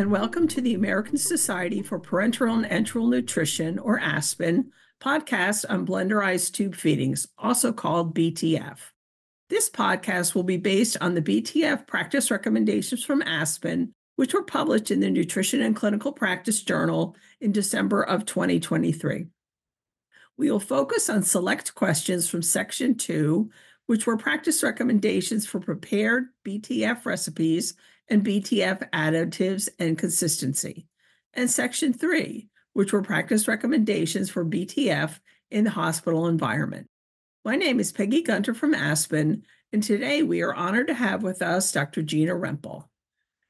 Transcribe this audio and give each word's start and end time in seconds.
and 0.00 0.10
welcome 0.10 0.48
to 0.48 0.62
the 0.62 0.72
American 0.72 1.18
Society 1.18 1.82
for 1.82 2.00
Parenteral 2.00 2.64
and 2.64 2.86
Enteral 2.86 3.10
Nutrition, 3.10 3.78
or 3.78 4.00
ASPEN, 4.00 4.72
podcast 4.98 5.66
on 5.68 5.86
blenderized 5.86 6.54
tube 6.54 6.74
feedings, 6.74 7.28
also 7.36 7.70
called 7.70 8.14
BTF. 8.14 8.78
This 9.50 9.68
podcast 9.68 10.34
will 10.34 10.42
be 10.42 10.56
based 10.56 10.96
on 11.02 11.14
the 11.14 11.20
BTF 11.20 11.86
practice 11.86 12.30
recommendations 12.30 13.04
from 13.04 13.20
ASPEN, 13.20 13.92
which 14.16 14.32
were 14.32 14.42
published 14.42 14.90
in 14.90 15.00
the 15.00 15.10
Nutrition 15.10 15.60
in 15.60 15.74
Clinical 15.74 16.12
Practice 16.12 16.62
Journal 16.62 17.14
in 17.42 17.52
December 17.52 18.02
of 18.02 18.24
2023. 18.24 19.26
We 20.38 20.50
will 20.50 20.60
focus 20.60 21.10
on 21.10 21.22
select 21.24 21.74
questions 21.74 22.26
from 22.26 22.40
Section 22.40 22.94
2, 22.94 23.50
which 23.84 24.06
were 24.06 24.16
practice 24.16 24.62
recommendations 24.62 25.46
for 25.46 25.60
prepared 25.60 26.28
BTF 26.46 27.04
recipes 27.04 27.74
and 28.10 28.24
BTF 28.24 28.90
additives 28.90 29.68
and 29.78 29.96
consistency, 29.96 30.86
and 31.32 31.48
Section 31.48 31.92
3, 31.92 32.48
which 32.72 32.92
were 32.92 33.02
practice 33.02 33.46
recommendations 33.46 34.28
for 34.28 34.44
BTF 34.44 35.20
in 35.50 35.64
the 35.64 35.70
hospital 35.70 36.26
environment. 36.26 36.88
My 37.44 37.56
name 37.56 37.78
is 37.78 37.92
Peggy 37.92 38.22
Guenter 38.22 38.54
from 38.54 38.74
Aspen, 38.74 39.44
and 39.72 39.82
today 39.82 40.24
we 40.24 40.42
are 40.42 40.52
honored 40.52 40.88
to 40.88 40.94
have 40.94 41.22
with 41.22 41.40
us 41.40 41.70
Dr. 41.70 42.02
Gina 42.02 42.34
Rempel. 42.34 42.84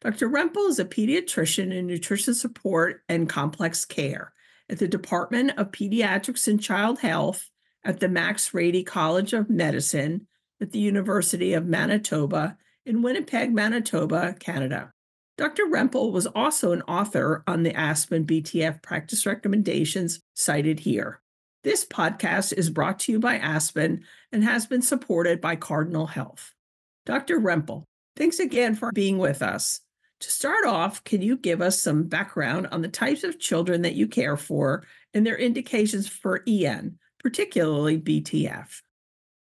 Dr. 0.02 0.28
Rempel 0.28 0.68
is 0.68 0.78
a 0.78 0.84
pediatrician 0.84 1.72
in 1.72 1.86
nutrition 1.86 2.34
support 2.34 3.02
and 3.08 3.28
complex 3.28 3.84
care 3.84 4.32
at 4.68 4.78
the 4.78 4.88
Department 4.88 5.52
of 5.58 5.72
Pediatrics 5.72 6.46
and 6.46 6.62
Child 6.62 7.00
Health 7.00 7.50
at 7.84 8.00
the 8.00 8.08
Max 8.08 8.54
Rady 8.54 8.84
College 8.84 9.32
of 9.32 9.50
Medicine 9.50 10.26
at 10.60 10.70
the 10.70 10.78
University 10.78 11.54
of 11.54 11.66
Manitoba 11.66 12.56
in 12.90 13.02
Winnipeg, 13.02 13.54
Manitoba, 13.54 14.34
Canada. 14.40 14.90
Dr. 15.38 15.66
Rempel 15.66 16.10
was 16.10 16.26
also 16.26 16.72
an 16.72 16.82
author 16.82 17.44
on 17.46 17.62
the 17.62 17.72
Aspen 17.72 18.26
BTF 18.26 18.82
practice 18.82 19.24
recommendations 19.24 20.20
cited 20.34 20.80
here. 20.80 21.20
This 21.62 21.86
podcast 21.86 22.52
is 22.52 22.68
brought 22.68 22.98
to 23.00 23.12
you 23.12 23.20
by 23.20 23.36
Aspen 23.36 24.02
and 24.32 24.42
has 24.42 24.66
been 24.66 24.82
supported 24.82 25.40
by 25.40 25.54
Cardinal 25.54 26.08
Health. 26.08 26.52
Dr. 27.06 27.38
Rempel, 27.38 27.84
thanks 28.16 28.40
again 28.40 28.74
for 28.74 28.90
being 28.90 29.18
with 29.18 29.40
us. 29.40 29.80
To 30.22 30.30
start 30.30 30.66
off, 30.66 31.04
can 31.04 31.22
you 31.22 31.36
give 31.36 31.62
us 31.62 31.80
some 31.80 32.08
background 32.08 32.66
on 32.72 32.82
the 32.82 32.88
types 32.88 33.22
of 33.22 33.38
children 33.38 33.82
that 33.82 33.94
you 33.94 34.08
care 34.08 34.36
for 34.36 34.84
and 35.14 35.24
their 35.24 35.38
indications 35.38 36.08
for 36.08 36.42
EN, 36.46 36.98
particularly 37.20 37.98
BTF? 37.98 38.80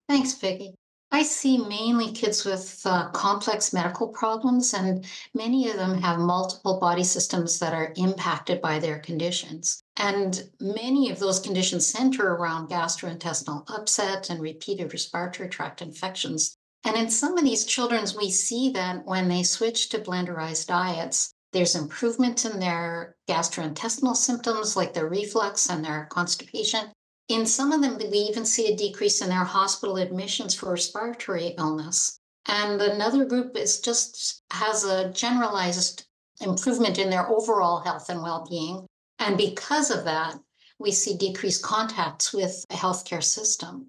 Thanks, 0.09 0.33
Peggy. 0.33 0.75
I 1.15 1.23
see 1.23 1.59
mainly 1.59 2.11
kids 2.11 2.45
with 2.45 2.83
uh, 2.85 3.09
complex 3.11 3.73
medical 3.73 4.09
problems, 4.09 4.75
and 4.75 5.07
many 5.33 5.71
of 5.71 5.77
them 5.77 6.03
have 6.03 6.19
multiple 6.19 6.81
body 6.81 7.05
systems 7.05 7.61
that 7.61 7.73
are 7.73 7.93
impacted 7.97 8.61
by 8.61 8.81
their 8.81 8.99
conditions. 8.99 9.85
And 9.97 10.51
many 10.59 11.13
of 11.13 11.21
those 11.21 11.39
conditions 11.39 11.87
center 11.87 12.33
around 12.35 12.69
gastrointestinal 12.69 13.63
upset 13.71 14.29
and 14.29 14.43
repeated 14.43 14.93
respiratory 14.93 15.49
tract 15.49 15.83
infections. 15.83 16.57
And 16.83 16.97
in 16.97 17.09
some 17.11 17.39
of 17.39 17.45
these 17.45 17.65
children, 17.65 18.05
we 18.19 18.29
see 18.29 18.71
that 18.71 19.07
when 19.07 19.29
they 19.29 19.45
switch 19.45 19.91
to 19.91 20.01
blenderized 20.01 20.67
diets, 20.67 21.33
there's 21.53 21.77
improvement 21.77 22.45
in 22.45 22.59
their 22.59 23.15
gastrointestinal 23.29 24.17
symptoms 24.17 24.77
like 24.77 24.95
their 24.95 25.09
reflux 25.09 25.71
and 25.71 25.85
their 25.85 26.09
constipation, 26.11 26.91
in 27.29 27.47
some 27.47 27.73
of 27.73 27.81
them, 27.81 27.99
we 27.99 28.19
even 28.19 28.45
see 28.45 28.73
a 28.73 28.77
decrease 28.77 29.23
in 29.23 29.29
their 29.29 29.45
hospital 29.45 29.97
admissions 29.97 30.55
for 30.55 30.73
respiratory 30.73 31.55
illness. 31.59 32.19
And 32.47 32.81
another 32.81 33.25
group 33.25 33.57
is 33.57 33.81
just 33.81 34.43
has 34.51 34.85
a 34.85 35.11
generalized 35.11 36.07
improvement 36.41 36.99
in 36.99 37.11
their 37.11 37.29
overall 37.29 37.81
health 37.81 38.11
and 38.11 38.23
well-being. 38.23 38.87
And 39.19 39.39
because 39.39 39.91
of 39.91 40.05
that, 40.05 40.39
we 40.79 40.91
see 40.91 41.17
decreased 41.17 41.63
contacts 41.63 42.33
with 42.33 42.65
the 42.69 42.75
healthcare 42.75 43.23
system. 43.23 43.89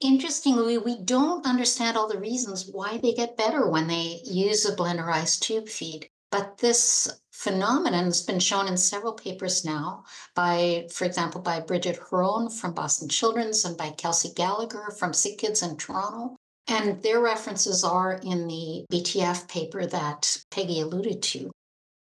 Interestingly, 0.00 0.78
we 0.78 0.98
don't 1.02 1.46
understand 1.46 1.96
all 1.96 2.06
the 2.06 2.20
reasons 2.20 2.68
why 2.70 2.98
they 2.98 3.14
get 3.14 3.38
better 3.38 3.68
when 3.68 3.88
they 3.88 4.20
use 4.24 4.66
a 4.66 4.76
blenderized 4.76 5.40
tube 5.40 5.68
feed. 5.68 6.08
But 6.30 6.58
this 6.58 7.08
phenomenon 7.36 8.06
has 8.06 8.22
been 8.22 8.40
shown 8.40 8.66
in 8.66 8.76
several 8.78 9.12
papers 9.12 9.64
now 9.64 10.04
by, 10.34 10.88
for 10.90 11.04
example, 11.04 11.40
by 11.40 11.60
Bridget 11.60 11.98
Hron 11.98 12.50
from 12.50 12.72
Boston 12.72 13.08
Children's 13.08 13.64
and 13.64 13.76
by 13.76 13.90
Kelsey 13.90 14.30
Gallagher 14.34 14.90
from 14.98 15.12
Sick 15.12 15.38
Kids 15.38 15.62
in 15.62 15.76
Toronto. 15.76 16.36
And 16.66 17.02
their 17.02 17.20
references 17.20 17.84
are 17.84 18.14
in 18.24 18.48
the 18.48 18.86
BTF 18.90 19.48
paper 19.48 19.86
that 19.86 20.38
Peggy 20.50 20.80
alluded 20.80 21.22
to. 21.24 21.50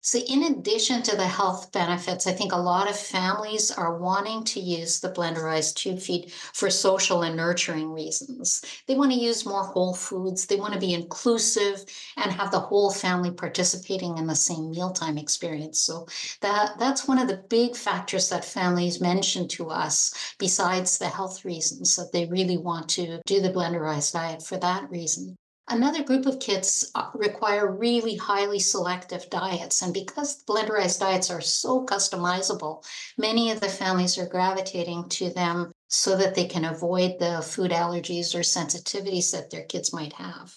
So, 0.06 0.20
in 0.20 0.44
addition 0.44 1.02
to 1.02 1.16
the 1.16 1.26
health 1.26 1.72
benefits, 1.72 2.28
I 2.28 2.32
think 2.32 2.52
a 2.52 2.56
lot 2.56 2.88
of 2.88 2.96
families 2.96 3.72
are 3.72 3.98
wanting 3.98 4.44
to 4.44 4.60
use 4.60 5.00
the 5.00 5.10
blenderized 5.10 5.74
tube 5.74 5.98
feed 5.98 6.30
for 6.30 6.70
social 6.70 7.22
and 7.22 7.34
nurturing 7.34 7.90
reasons. 7.92 8.62
They 8.86 8.94
want 8.94 9.10
to 9.10 9.18
use 9.18 9.44
more 9.44 9.64
whole 9.64 9.94
foods, 9.94 10.46
they 10.46 10.60
want 10.60 10.74
to 10.74 10.78
be 10.78 10.94
inclusive 10.94 11.84
and 12.16 12.30
have 12.30 12.52
the 12.52 12.60
whole 12.60 12.92
family 12.92 13.32
participating 13.32 14.16
in 14.16 14.28
the 14.28 14.36
same 14.36 14.70
mealtime 14.70 15.18
experience. 15.18 15.80
So, 15.80 16.06
that, 16.40 16.78
that's 16.78 17.08
one 17.08 17.18
of 17.18 17.26
the 17.26 17.42
big 17.50 17.74
factors 17.74 18.28
that 18.28 18.44
families 18.44 19.00
mention 19.00 19.48
to 19.48 19.70
us, 19.70 20.14
besides 20.38 20.98
the 20.98 21.08
health 21.08 21.44
reasons, 21.44 21.96
that 21.96 22.12
they 22.12 22.26
really 22.26 22.58
want 22.58 22.88
to 22.90 23.20
do 23.26 23.40
the 23.40 23.50
blenderized 23.52 24.12
diet 24.12 24.40
for 24.40 24.56
that 24.58 24.88
reason. 24.88 25.36
Another 25.68 26.04
group 26.04 26.26
of 26.26 26.38
kids 26.38 26.92
uh, 26.94 27.10
require 27.12 27.70
really 27.72 28.14
highly 28.14 28.60
selective 28.60 29.28
diets. 29.30 29.82
And 29.82 29.92
because 29.92 30.44
blenderized 30.44 31.00
diets 31.00 31.28
are 31.28 31.40
so 31.40 31.84
customizable, 31.84 32.84
many 33.18 33.50
of 33.50 33.60
the 33.60 33.68
families 33.68 34.16
are 34.16 34.28
gravitating 34.28 35.08
to 35.08 35.30
them 35.30 35.72
so 35.88 36.16
that 36.16 36.36
they 36.36 36.46
can 36.46 36.64
avoid 36.64 37.18
the 37.18 37.42
food 37.42 37.72
allergies 37.72 38.32
or 38.34 38.40
sensitivities 38.40 39.32
that 39.32 39.50
their 39.50 39.64
kids 39.64 39.92
might 39.92 40.12
have. 40.12 40.56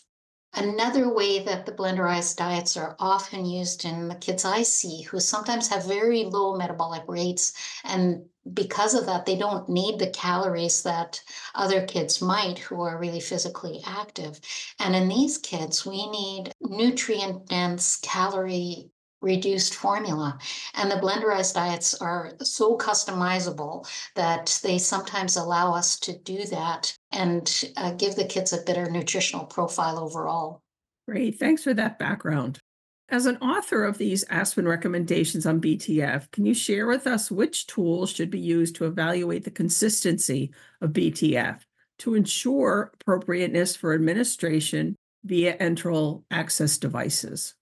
Another 0.53 1.13
way 1.13 1.39
that 1.39 1.65
the 1.65 1.71
blenderized 1.71 2.37
diets 2.37 2.75
are 2.75 2.95
often 2.99 3.45
used 3.45 3.85
in 3.85 4.07
the 4.07 4.15
kids 4.15 4.45
I 4.45 4.63
see 4.63 5.03
who 5.03 5.19
sometimes 5.19 5.67
have 5.69 5.85
very 5.85 6.23
low 6.23 6.55
metabolic 6.57 7.03
rates 7.07 7.53
and 7.83 8.25
because 8.53 8.93
of 8.93 9.05
that, 9.05 9.25
they 9.25 9.37
don't 9.37 9.69
need 9.69 9.99
the 9.99 10.09
calories 10.09 10.83
that 10.83 11.21
other 11.55 11.85
kids 11.85 12.21
might 12.21 12.57
who 12.57 12.81
are 12.81 12.97
really 12.97 13.19
physically 13.19 13.81
active. 13.85 14.39
And 14.79 14.95
in 14.95 15.07
these 15.07 15.37
kids, 15.37 15.85
we 15.85 16.09
need 16.09 16.51
nutrient 16.61 17.47
dense, 17.47 17.97
calorie 17.97 18.89
reduced 19.21 19.75
formula. 19.75 20.37
And 20.75 20.89
the 20.89 20.95
blenderized 20.95 21.53
diets 21.53 21.93
are 21.95 22.33
so 22.41 22.77
customizable 22.77 23.87
that 24.15 24.59
they 24.63 24.77
sometimes 24.77 25.35
allow 25.35 25.73
us 25.73 25.99
to 25.99 26.17
do 26.19 26.45
that 26.45 26.95
and 27.11 27.63
uh, 27.77 27.91
give 27.93 28.15
the 28.15 28.25
kids 28.25 28.53
a 28.53 28.61
better 28.61 28.89
nutritional 28.89 29.45
profile 29.45 29.99
overall. 29.99 30.61
Great. 31.07 31.39
Thanks 31.39 31.63
for 31.63 31.73
that 31.73 31.99
background. 31.99 32.59
As 33.11 33.25
an 33.25 33.37
author 33.37 33.85
of 33.85 33.97
these 33.97 34.23
Aspen 34.29 34.67
recommendations 34.67 35.47
on 35.47 35.59
BTF, 35.59 36.29
can 36.29 36.45
you 36.45 36.53
share 36.53 36.85
with 36.85 37.07
us 37.07 37.31
which 37.31 37.65
tools 37.65 38.11
should 38.11 38.29
be 38.29 38.39
used 38.39 38.75
to 38.75 38.85
evaluate 38.85 39.43
the 39.43 39.51
consistency 39.51 40.51
of 40.79 40.91
BTF 40.91 41.61
to 41.99 42.13
ensure 42.13 42.91
appropriateness 42.93 43.75
for 43.75 43.95
administration 43.95 44.95
via 45.23 45.57
enteral 45.57 46.23
access 46.29 46.77
devices? 46.77 47.55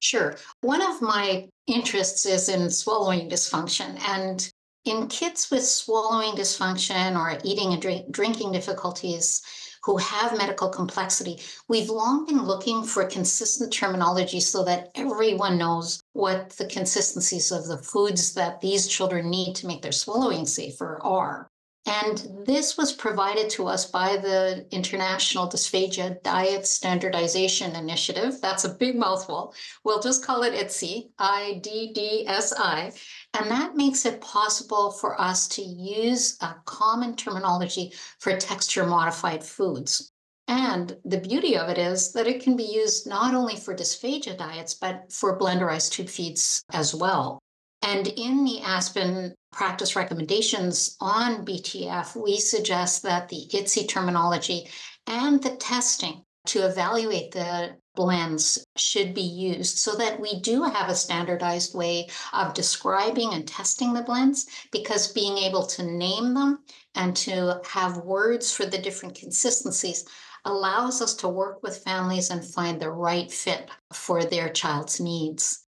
Sure. 0.00 0.36
One 0.62 0.82
of 0.82 1.02
my 1.02 1.48
interests 1.66 2.26
is 2.26 2.48
in 2.48 2.70
swallowing 2.70 3.28
dysfunction. 3.28 3.98
And 4.08 4.50
in 4.84 5.08
kids 5.08 5.50
with 5.50 5.64
swallowing 5.66 6.34
dysfunction 6.34 7.16
or 7.16 7.38
eating 7.44 7.72
and 7.72 7.82
drink, 7.82 8.10
drinking 8.10 8.52
difficulties, 8.52 9.42
who 9.82 9.96
have 9.96 10.36
medical 10.36 10.68
complexity, 10.68 11.40
we've 11.68 11.88
long 11.88 12.26
been 12.26 12.44
looking 12.44 12.82
for 12.82 13.04
consistent 13.06 13.72
terminology 13.72 14.40
so 14.40 14.62
that 14.64 14.90
everyone 14.94 15.56
knows 15.56 16.02
what 16.12 16.50
the 16.50 16.66
consistencies 16.66 17.50
of 17.50 17.66
the 17.66 17.78
foods 17.78 18.34
that 18.34 18.60
these 18.60 18.86
children 18.86 19.30
need 19.30 19.54
to 19.54 19.66
make 19.66 19.80
their 19.80 19.92
swallowing 19.92 20.44
safer 20.44 21.00
are. 21.02 21.49
And 21.86 22.46
this 22.46 22.76
was 22.76 22.92
provided 22.92 23.48
to 23.50 23.66
us 23.66 23.86
by 23.90 24.18
the 24.18 24.66
International 24.70 25.48
Dysphagia 25.48 26.22
Diet 26.22 26.66
Standardization 26.66 27.74
Initiative. 27.74 28.40
That's 28.40 28.64
a 28.64 28.74
big 28.74 28.96
mouthful. 28.96 29.54
We'll 29.82 30.00
just 30.00 30.24
call 30.24 30.42
it 30.42 30.52
IDDSI, 30.52 31.10
I 31.18 31.58
D 31.62 31.92
D 31.94 32.24
S 32.28 32.52
I. 32.56 32.92
And 33.34 33.50
that 33.50 33.76
makes 33.76 34.04
it 34.04 34.20
possible 34.20 34.90
for 34.92 35.20
us 35.20 35.48
to 35.48 35.62
use 35.62 36.36
a 36.42 36.54
common 36.66 37.16
terminology 37.16 37.92
for 38.18 38.36
texture 38.36 38.86
modified 38.86 39.42
foods. 39.42 40.12
And 40.48 40.96
the 41.04 41.20
beauty 41.20 41.56
of 41.56 41.70
it 41.70 41.78
is 41.78 42.12
that 42.12 42.26
it 42.26 42.42
can 42.42 42.56
be 42.56 42.64
used 42.64 43.08
not 43.08 43.34
only 43.34 43.56
for 43.56 43.74
dysphagia 43.74 44.36
diets, 44.36 44.74
but 44.74 45.10
for 45.10 45.38
blenderized 45.38 45.92
tube 45.92 46.08
feeds 46.08 46.62
as 46.72 46.94
well. 46.94 47.38
And 47.82 48.08
in 48.08 48.44
the 48.44 48.60
Aspen 48.60 49.34
practice 49.52 49.96
recommendations 49.96 50.96
on 51.00 51.44
BTF, 51.44 52.20
we 52.20 52.38
suggest 52.38 53.02
that 53.02 53.28
the 53.28 53.48
IDDSI 53.52 53.88
terminology 53.88 54.68
and 55.06 55.42
the 55.42 55.56
testing 55.56 56.24
to 56.46 56.66
evaluate 56.66 57.32
the 57.32 57.76
blends 57.94 58.64
should 58.76 59.14
be 59.14 59.20
used 59.20 59.78
so 59.78 59.94
that 59.96 60.18
we 60.18 60.40
do 60.40 60.62
have 60.62 60.88
a 60.88 60.94
standardized 60.94 61.74
way 61.74 62.08
of 62.32 62.54
describing 62.54 63.34
and 63.34 63.46
testing 63.46 63.92
the 63.92 64.02
blends 64.02 64.46
because 64.72 65.12
being 65.12 65.36
able 65.36 65.66
to 65.66 65.82
name 65.82 66.32
them 66.34 66.60
and 66.94 67.16
to 67.16 67.60
have 67.68 67.98
words 67.98 68.52
for 68.52 68.64
the 68.64 68.78
different 68.78 69.14
consistencies 69.14 70.04
allows 70.44 71.02
us 71.02 71.14
to 71.14 71.28
work 71.28 71.62
with 71.62 71.84
families 71.84 72.30
and 72.30 72.44
find 72.44 72.80
the 72.80 72.90
right 72.90 73.30
fit 73.30 73.68
for 73.92 74.24
their 74.24 74.48
child's 74.48 75.00
needs. 75.00 75.66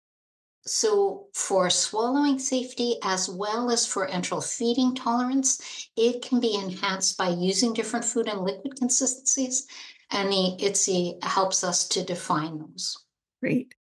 So, 0.68 1.28
for 1.34 1.70
swallowing 1.70 2.38
safety 2.38 2.96
as 3.02 3.28
well 3.28 3.70
as 3.70 3.86
for 3.86 4.06
enteral 4.06 4.44
feeding 4.44 4.94
tolerance, 4.94 5.88
it 5.96 6.22
can 6.22 6.40
be 6.40 6.54
enhanced 6.54 7.16
by 7.16 7.30
using 7.30 7.72
different 7.72 8.04
food 8.04 8.28
and 8.28 8.42
liquid 8.42 8.76
consistencies 8.76 9.66
and 10.10 10.30
the 10.30 10.56
IDDSI 10.58 11.22
helps 11.24 11.62
us 11.64 11.86
to 11.88 12.04
define 12.04 12.58
those. 12.58 12.96
Great. 13.42 13.74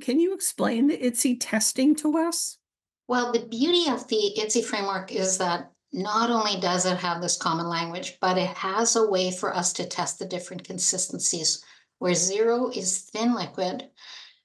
Can 0.00 0.18
you 0.18 0.34
explain 0.34 0.86
the 0.86 0.96
IDDSI 0.96 1.38
testing 1.40 1.94
to 1.96 2.16
us? 2.18 2.58
Well, 3.06 3.32
the 3.32 3.46
beauty 3.46 3.90
of 3.90 4.08
the 4.08 4.34
IDDSI 4.38 4.64
framework 4.64 5.12
is 5.12 5.38
that 5.38 5.70
not 5.92 6.30
only 6.30 6.60
does 6.60 6.86
it 6.86 6.96
have 6.96 7.22
this 7.22 7.36
common 7.36 7.68
language, 7.68 8.18
but 8.20 8.38
it 8.38 8.48
has 8.48 8.96
a 8.96 9.08
way 9.08 9.30
for 9.30 9.54
us 9.54 9.72
to 9.74 9.86
test 9.86 10.18
the 10.18 10.26
different 10.26 10.64
consistencies 10.64 11.62
where 11.98 12.14
zero 12.14 12.70
is 12.70 12.98
thin 12.98 13.34
liquid 13.34 13.88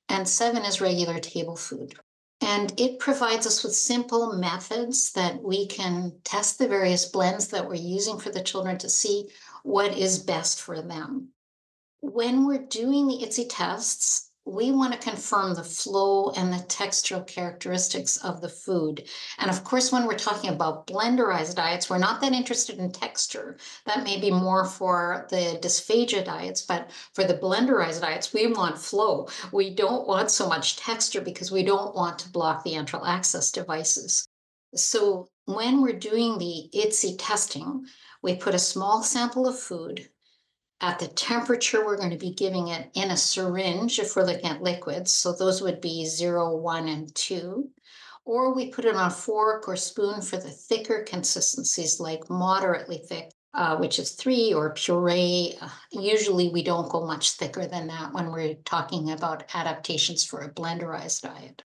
and 0.10 0.28
seven 0.28 0.66
is 0.66 0.82
regular 0.82 1.20
table 1.20 1.56
food. 1.56 1.96
And 2.42 2.74
it 2.80 3.00
provides 3.00 3.46
us 3.46 3.64
with 3.64 3.76
simple 3.76 4.34
methods 4.34 5.12
that 5.12 5.42
we 5.44 5.68
can 5.68 6.14
test 6.24 6.58
the 6.58 6.68
various 6.68 7.06
blends 7.06 7.50
that 7.50 7.68
we're 7.68 7.76
using 7.76 8.18
for 8.18 8.30
the 8.30 8.42
children 8.42 8.78
to 8.80 8.90
see 8.90 9.30
what 9.64 9.98
is 9.98 10.20
best 10.20 10.62
for 10.62 10.82
them. 10.82 11.30
When 12.02 12.46
we're 12.46 12.66
doing 12.66 13.08
the 13.08 13.26
IDDSI 13.26 13.48
tests, 13.50 14.29
we 14.52 14.72
want 14.72 14.94
to 14.94 15.00
confirm 15.00 15.54
the 15.54 15.64
flow 15.64 16.32
and 16.32 16.52
the 16.52 16.58
textural 16.66 17.26
characteristics 17.26 18.18
of 18.18 18.42
the 18.42 18.50
food. 18.50 19.08
And 19.38 19.50
of 19.50 19.64
course, 19.64 19.92
when 19.92 20.06
we're 20.06 20.18
talking 20.18 20.50
about 20.50 20.88
blenderized 20.88 21.56
diets, 21.56 21.90
we're 21.90 22.00
not 22.00 22.20
that 22.22 22.34
interested 22.34 22.80
in 22.80 22.92
texture. 22.92 23.58
That 23.86 24.04
may 24.04 24.20
be 24.20 24.32
more 24.32 24.66
for 24.66 25.28
the 25.30 25.60
dysphagia 25.62 26.26
diets, 26.26 26.64
but 26.64 26.92
for 27.14 27.24
the 27.24 27.36
blenderized 27.36 28.02
diets, 28.02 28.34
we 28.34 28.48
want 28.48 28.78
flow. 28.78 29.28
We 29.52 29.74
don't 29.76 30.08
want 30.08 30.32
so 30.32 30.48
much 30.48 30.78
texture 30.78 31.22
because 31.22 31.52
we 31.52 31.64
don't 31.64 31.96
want 31.96 32.20
to 32.20 32.30
block 32.30 32.64
the 32.64 32.74
enteral 32.74 33.08
access 33.08 33.52
devices. 33.52 34.28
So 34.76 35.28
when 35.46 35.82
we're 35.82 36.00
doing 36.00 36.38
the 36.38 36.70
IDDSI 36.74 37.16
testing, 37.18 37.86
we 38.22 38.36
put 38.36 38.54
a 38.56 38.60
small 38.60 39.04
sample 39.04 39.48
of 39.48 39.60
food 39.60 40.10
at 40.82 41.00
the 41.00 41.08
temperature 41.08 41.86
we're 41.86 41.98
going 41.98 42.10
to 42.10 42.18
be 42.18 42.34
giving 42.34 42.70
it 42.70 42.90
in 42.94 43.12
a 43.12 43.18
syringe 43.18 44.00
if 44.00 44.16
we're 44.16 44.24
looking 44.24 44.50
at 44.50 44.62
liquids. 44.62 45.14
So 45.14 45.34
those 45.34 45.62
would 45.62 45.82
be 45.82 46.06
zero, 46.06 46.56
one, 46.56 46.88
and 46.88 47.14
two. 47.14 47.70
Or 48.26 48.54
we 48.54 48.70
put 48.70 48.86
it 48.86 48.96
on 48.96 49.08
a 49.08 49.12
fork 49.12 49.68
or 49.68 49.76
spoon 49.76 50.22
for 50.22 50.38
the 50.38 50.50
thicker 50.50 51.04
consistencies 51.04 52.00
like 52.00 52.30
moderately 52.30 53.00
thick, 53.00 53.32
uh, 53.54 53.78
which 53.78 53.98
is 54.00 54.12
three, 54.12 54.54
or 54.54 54.74
puree. 54.74 55.56
Uh, 55.60 55.70
usually 55.92 56.50
we 56.50 56.64
don't 56.64 56.90
go 56.90 57.06
much 57.06 57.32
thicker 57.32 57.66
than 57.66 57.88
that 57.88 58.14
when 58.14 58.32
we're 58.32 58.54
talking 58.66 59.12
about 59.12 59.50
adaptations 59.56 60.24
for 60.24 60.42
a 60.42 60.54
blenderized 60.54 61.22
diet. 61.22 61.64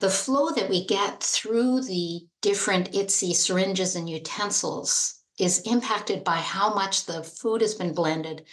The 0.00 0.10
flow 0.10 0.50
that 0.50 0.68
we 0.68 0.84
get 0.84 1.22
through 1.22 1.82
the 1.82 2.26
different 2.40 2.90
IDDSI 2.90 3.34
syringes 3.34 3.94
and 3.94 4.10
utensils 4.10 5.21
is 5.38 5.60
impacted 5.60 6.24
by 6.24 6.36
how 6.36 6.74
much 6.74 7.06
the 7.06 7.22
food 7.22 7.60
has 7.60 7.74
been 7.74 7.94
blended 7.94 8.44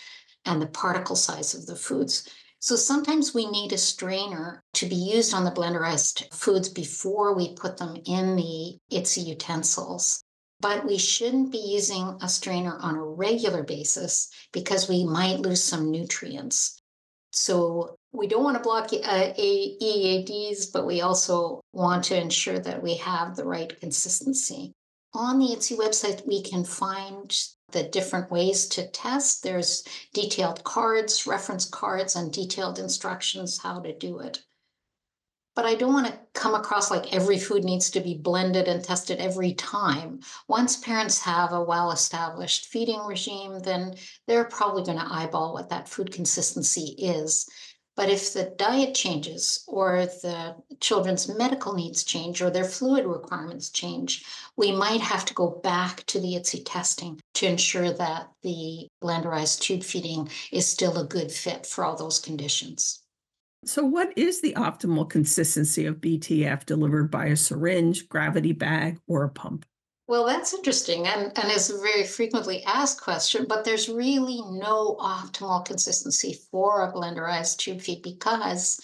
and 0.46 0.62
the 0.62 0.68
particle 0.68 1.16
size 1.16 1.54
of 1.54 1.66
the 1.66 1.76
foods. 1.76 2.28
So 2.60 2.76
sometimes 2.76 3.34
we 3.34 3.50
need 3.50 3.72
a 3.72 3.78
strainer 3.78 4.64
to 4.74 4.86
be 4.86 4.96
used 4.96 5.34
on 5.34 5.46
the 5.46 5.52
blenderized 5.52 6.34
foods 6.34 6.68
before 6.68 7.34
we 7.34 7.54
put 7.54 7.78
them 7.78 7.96
in 8.06 8.36
the 8.36 8.78
IDDSI 8.92 9.26
utensils. 9.26 10.24
But 10.62 10.86
we 10.86 10.98
shouldn't 10.98 11.54
be 11.54 11.58
using 11.58 12.18
a 12.22 12.28
strainer 12.28 12.78
on 12.82 12.96
a 12.96 13.04
regular 13.04 13.64
basis 13.64 14.30
because 14.52 14.90
we 14.90 15.06
might 15.06 15.40
lose 15.40 15.64
some 15.64 15.90
nutrients. 15.90 16.82
So 17.32 17.96
we 18.12 18.28
don't 18.28 18.44
want 18.44 18.58
to 18.58 18.64
block 18.64 18.90
uh, 18.92 19.34
EADs, 19.38 20.72
but 20.74 20.86
we 20.86 21.00
also 21.00 21.62
want 21.72 22.04
to 22.06 22.20
ensure 22.20 22.60
that 22.60 22.84
we 22.84 22.96
have 22.96 23.36
the 23.36 23.46
right 23.46 23.80
consistency. 23.80 24.74
On 25.14 25.40
the 25.40 25.48
IDDSI 25.48 25.78
website, 25.78 26.28
we 26.28 26.42
can 26.42 26.64
find 26.64 27.36
the 27.72 27.84
different 27.84 28.32
ways 28.32 28.68
to 28.68 28.88
test. 28.88 29.44
There's 29.44 29.84
detailed 30.14 30.64
cards, 30.64 31.26
reference 31.26 31.66
cards, 31.66 32.16
and 32.16 32.32
detailed 32.32 32.80
instructions 32.80 33.60
how 33.60 33.80
to 33.80 33.94
do 33.94 34.20
it. 34.20 34.44
But 35.56 35.66
I 35.66 35.76
don't 35.76 35.94
want 35.94 36.08
to 36.08 36.20
come 36.34 36.56
across 36.56 36.90
like 36.90 37.14
every 37.14 37.38
food 37.38 37.64
needs 37.64 37.90
to 37.92 38.00
be 38.00 38.16
blended 38.16 38.68
and 38.68 38.84
tested 38.84 39.20
every 39.20 39.54
time. 39.56 40.22
Once 40.48 40.78
parents 40.78 41.20
have 41.22 41.52
a 41.52 41.64
well 41.64 41.92
established 41.92 42.68
feeding 42.68 43.02
regime, 43.02 43.60
then 43.60 43.96
they're 44.28 44.46
probably 44.46 44.84
going 44.84 45.00
to 45.00 45.14
eyeball 45.14 45.54
what 45.54 45.70
that 45.70 45.90
food 45.90 46.14
consistency 46.14 46.96
is. 46.98 47.50
But 48.00 48.10
if 48.10 48.32
the 48.32 48.54
diet 48.58 48.96
changes 48.96 49.66
or 49.68 50.06
the 50.06 50.56
children's 50.80 51.28
medical 51.28 51.74
needs 51.74 52.06
change 52.06 52.42
or 52.42 52.50
their 52.50 52.64
fluid 52.64 53.06
requirements 53.06 53.70
change, 53.70 54.24
we 54.56 54.72
might 54.72 55.02
have 55.02 55.26
to 55.26 55.34
go 55.34 55.60
back 55.62 56.06
to 56.06 56.18
the 56.18 56.36
IDDSI 56.36 56.62
testing 56.64 57.20
to 57.34 57.46
ensure 57.46 57.92
that 57.92 58.32
the 58.42 58.88
blenderized 59.04 59.60
tube 59.60 59.84
feeding 59.84 60.30
is 60.50 60.66
still 60.66 60.98
a 60.98 61.04
good 61.04 61.30
fit 61.30 61.66
for 61.66 61.84
all 61.84 61.98
those 61.98 62.20
conditions. 62.20 63.04
So, 63.66 63.84
what 63.84 64.18
is 64.18 64.40
the 64.40 64.54
optimal 64.54 65.10
consistency 65.10 65.86
of 65.86 65.98
BTF 65.98 66.66
delivered 66.66 67.12
by 67.12 67.26
a 67.26 67.36
syringe, 67.36 68.08
gravity 68.08 68.54
bag, 68.54 69.02
or 69.10 69.26
a 69.26 69.30
pump? 69.30 69.66
Well, 70.10 70.26
that's 70.26 70.56
interesting 70.56 71.06
and, 71.06 71.32
and 71.38 71.52
is 71.52 71.70
a 71.70 71.78
very 71.78 72.04
frequently 72.04 72.64
asked 72.64 73.00
question, 73.00 73.46
but 73.48 73.64
there's 73.64 73.88
really 73.88 74.42
no 74.42 74.96
optimal 75.00 75.64
consistency 75.64 76.40
for 76.50 76.82
a 76.82 76.92
blenderized 76.92 77.58
tube 77.58 77.80
feed 77.80 78.02
because 78.02 78.82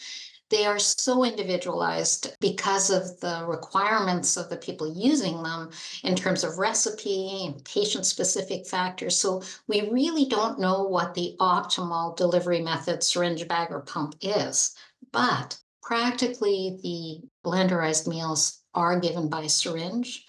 they 0.52 0.68
are 0.68 0.78
so 0.78 1.24
individualized 1.26 2.38
because 2.40 2.92
of 2.92 3.20
the 3.22 3.44
requirements 3.48 4.38
of 4.38 4.52
the 4.52 4.58
people 4.58 4.96
using 4.96 5.42
them 5.42 5.72
in 6.04 6.16
terms 6.16 6.44
of 6.44 6.60
recipe 6.60 7.44
and 7.44 7.66
patient 7.66 8.06
specific 8.06 8.68
factors. 8.68 9.18
So 9.18 9.42
we 9.68 9.90
really 9.90 10.26
don't 10.26 10.60
know 10.60 10.84
what 10.84 11.16
the 11.16 11.36
optimal 11.40 12.16
delivery 12.16 12.62
method, 12.62 13.02
syringe, 13.02 13.48
bag, 13.48 13.72
or 13.72 13.82
pump 13.82 14.14
is. 14.22 14.76
But 15.12 15.58
practically, 15.82 16.78
the 16.84 17.28
blenderized 17.44 18.06
meals 18.06 18.60
are 18.76 19.00
given 19.00 19.28
by 19.28 19.48
syringe 19.48 20.24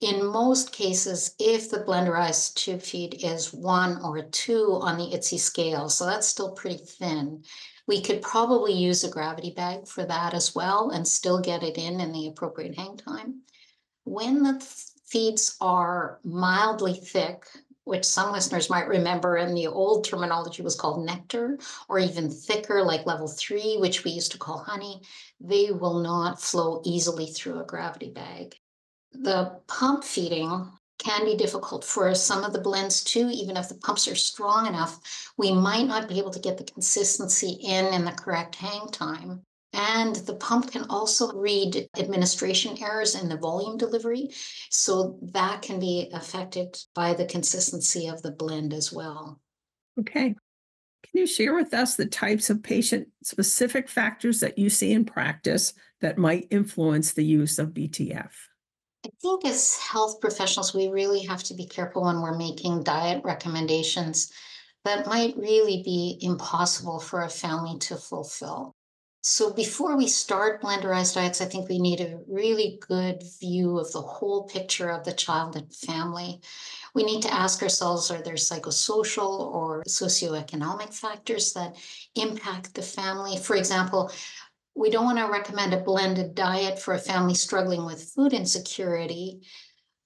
in 0.00 0.24
most 0.24 0.72
cases, 0.72 1.34
if 1.40 1.70
the 1.70 1.80
blenderized 1.80 2.54
tube 2.54 2.82
feed 2.82 3.24
is 3.24 3.52
one 3.52 4.00
or 4.02 4.22
two 4.22 4.78
on 4.80 4.96
the 4.96 5.16
IDDSI 5.16 5.38
scale, 5.38 5.88
so 5.88 6.06
that's 6.06 6.28
still 6.28 6.52
pretty 6.52 6.78
thin, 6.78 7.42
we 7.88 8.00
could 8.00 8.22
probably 8.22 8.72
use 8.74 9.02
a 9.02 9.10
gravity 9.10 9.50
bag 9.50 9.88
for 9.88 10.04
that 10.04 10.34
as 10.34 10.54
well 10.54 10.90
and 10.90 11.08
still 11.08 11.40
get 11.40 11.64
it 11.64 11.78
in 11.78 12.00
in 12.00 12.12
the 12.12 12.28
appropriate 12.28 12.76
hang 12.76 12.96
time. 12.96 13.40
When 14.04 14.42
the 14.42 14.60
feeds 15.04 15.56
are 15.60 16.20
mildly 16.22 16.94
thick, 16.94 17.44
which 17.84 18.04
some 18.04 18.30
listeners 18.30 18.70
might 18.70 18.86
remember 18.86 19.38
in 19.38 19.54
the 19.54 19.66
old 19.66 20.04
terminology 20.04 20.62
was 20.62 20.76
called 20.76 21.06
nectar, 21.06 21.58
or 21.88 21.98
even 21.98 22.30
thicker, 22.30 22.82
like 22.84 23.06
level 23.06 23.26
three, 23.26 23.78
which 23.78 24.04
we 24.04 24.10
used 24.10 24.32
to 24.32 24.38
call 24.38 24.58
honey, 24.58 25.00
they 25.40 25.70
will 25.72 26.00
not 26.00 26.40
flow 26.40 26.82
easily 26.84 27.26
through 27.26 27.58
a 27.58 27.66
gravity 27.66 28.10
bag. 28.10 28.54
The 29.12 29.60
pump 29.66 30.04
feeding 30.04 30.70
can 30.98 31.24
be 31.24 31.36
difficult 31.36 31.84
for 31.84 32.14
some 32.14 32.44
of 32.44 32.52
the 32.52 32.60
blends 32.60 33.04
too, 33.04 33.30
even 33.32 33.56
if 33.56 33.68
the 33.68 33.76
pumps 33.76 34.08
are 34.08 34.14
strong 34.14 34.66
enough, 34.66 35.32
we 35.36 35.52
might 35.52 35.86
not 35.86 36.08
be 36.08 36.18
able 36.18 36.30
to 36.30 36.40
get 36.40 36.58
the 36.58 36.64
consistency 36.64 37.58
in 37.62 37.86
in 37.94 38.04
the 38.04 38.12
correct 38.12 38.56
hang 38.56 38.88
time. 38.88 39.42
And 39.72 40.16
the 40.16 40.34
pump 40.34 40.72
can 40.72 40.84
also 40.88 41.32
read 41.32 41.88
administration 41.98 42.76
errors 42.82 43.14
in 43.14 43.28
the 43.28 43.36
volume 43.36 43.76
delivery. 43.76 44.30
So 44.70 45.18
that 45.32 45.62
can 45.62 45.78
be 45.78 46.10
affected 46.12 46.76
by 46.94 47.14
the 47.14 47.26
consistency 47.26 48.08
of 48.08 48.22
the 48.22 48.32
blend 48.32 48.72
as 48.72 48.92
well. 48.92 49.40
Okay. 50.00 50.34
Can 51.04 51.20
you 51.20 51.26
share 51.26 51.54
with 51.54 51.74
us 51.74 51.96
the 51.96 52.06
types 52.06 52.50
of 52.50 52.62
patient 52.62 53.08
specific 53.22 53.88
factors 53.88 54.40
that 54.40 54.58
you 54.58 54.68
see 54.68 54.92
in 54.92 55.04
practice 55.04 55.74
that 56.00 56.18
might 56.18 56.48
influence 56.50 57.12
the 57.12 57.24
use 57.24 57.58
of 57.58 57.68
BTF? 57.68 58.30
I 59.08 59.10
think 59.22 59.46
as 59.46 59.78
health 59.78 60.20
professionals, 60.20 60.74
we 60.74 60.88
really 60.88 61.22
have 61.22 61.42
to 61.44 61.54
be 61.54 61.64
careful 61.64 62.02
when 62.02 62.20
we're 62.20 62.36
making 62.36 62.82
diet 62.82 63.24
recommendations 63.24 64.30
that 64.84 65.06
might 65.06 65.34
really 65.38 65.82
be 65.82 66.18
impossible 66.20 67.00
for 67.00 67.22
a 67.22 67.30
family 67.30 67.78
to 67.78 67.96
fulfill. 67.96 68.74
So 69.22 69.52
before 69.52 69.96
we 69.96 70.08
start 70.08 70.62
blenderized 70.62 71.14
diets, 71.14 71.40
I 71.40 71.46
think 71.46 71.68
we 71.68 71.78
need 71.78 72.00
a 72.00 72.20
really 72.28 72.78
good 72.86 73.22
view 73.40 73.78
of 73.78 73.90
the 73.92 74.02
whole 74.02 74.46
picture 74.46 74.90
of 74.90 75.04
the 75.04 75.12
child 75.12 75.56
and 75.56 75.74
family. 75.74 76.40
We 76.94 77.02
need 77.02 77.22
to 77.22 77.32
ask 77.32 77.62
ourselves 77.62 78.10
are 78.10 78.22
there 78.22 78.34
psychosocial 78.34 79.54
or 79.54 79.82
socioeconomic 79.88 80.94
factors 80.94 81.52
that 81.54 81.76
impact 82.14 82.74
the 82.74 82.82
family? 82.82 83.38
For 83.38 83.56
example, 83.56 84.12
we 84.78 84.90
don't 84.90 85.06
want 85.06 85.18
to 85.18 85.24
recommend 85.24 85.74
a 85.74 85.80
blended 85.80 86.36
diet 86.36 86.78
for 86.78 86.94
a 86.94 86.98
family 86.98 87.34
struggling 87.34 87.84
with 87.84 88.12
food 88.14 88.32
insecurity 88.32 89.42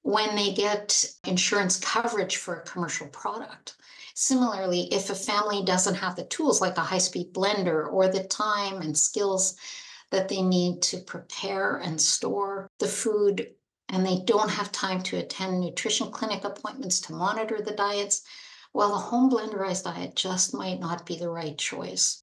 when 0.00 0.34
they 0.34 0.54
get 0.54 1.04
insurance 1.26 1.78
coverage 1.78 2.36
for 2.36 2.56
a 2.56 2.64
commercial 2.64 3.06
product. 3.08 3.76
Similarly, 4.14 4.88
if 4.90 5.10
a 5.10 5.14
family 5.14 5.62
doesn't 5.62 5.96
have 5.96 6.16
the 6.16 6.24
tools 6.24 6.62
like 6.62 6.78
a 6.78 6.80
high 6.80 6.98
speed 6.98 7.34
blender 7.34 7.86
or 7.92 8.08
the 8.08 8.24
time 8.24 8.80
and 8.80 8.96
skills 8.96 9.56
that 10.10 10.30
they 10.30 10.40
need 10.40 10.80
to 10.82 10.98
prepare 10.98 11.76
and 11.76 12.00
store 12.00 12.70
the 12.78 12.88
food, 12.88 13.48
and 13.90 14.06
they 14.06 14.20
don't 14.24 14.50
have 14.50 14.72
time 14.72 15.02
to 15.02 15.18
attend 15.18 15.60
nutrition 15.60 16.10
clinic 16.10 16.44
appointments 16.44 16.98
to 17.00 17.12
monitor 17.12 17.60
the 17.60 17.72
diets, 17.72 18.22
well, 18.72 18.94
a 18.94 18.98
home 18.98 19.30
blenderized 19.30 19.84
diet 19.84 20.16
just 20.16 20.54
might 20.54 20.80
not 20.80 21.04
be 21.04 21.18
the 21.18 21.28
right 21.28 21.58
choice. 21.58 22.22